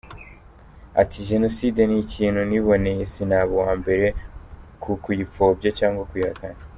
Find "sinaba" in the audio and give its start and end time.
3.13-3.51